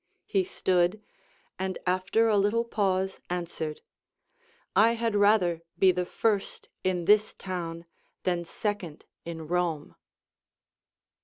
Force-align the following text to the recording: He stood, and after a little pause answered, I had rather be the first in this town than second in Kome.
He 0.25 0.43
stood, 0.43 0.99
and 1.59 1.77
after 1.85 2.27
a 2.27 2.35
little 2.35 2.63
pause 2.65 3.19
answered, 3.29 3.81
I 4.75 4.93
had 4.93 5.15
rather 5.15 5.61
be 5.77 5.91
the 5.91 6.07
first 6.07 6.69
in 6.83 7.05
this 7.05 7.35
town 7.35 7.85
than 8.23 8.43
second 8.43 9.05
in 9.25 9.47
Kome. 9.47 9.93